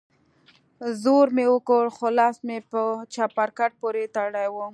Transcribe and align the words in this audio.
زور 1.03 1.27
مې 1.35 1.45
وکړ 1.51 1.83
خو 1.95 2.07
لاس 2.19 2.37
مې 2.47 2.57
په 2.71 2.81
چپرکټ 3.13 3.71
پورې 3.81 4.03
تړلى 4.15 4.47
و. 4.53 4.55